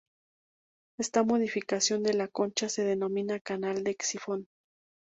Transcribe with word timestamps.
Esta 0.99 1.21
modificación 1.21 2.01
de 2.01 2.15
la 2.15 2.27
concha 2.27 2.69
se 2.69 2.83
denomina 2.83 3.39
canal 3.39 3.83
del 3.83 3.97
sifón. 4.01 4.47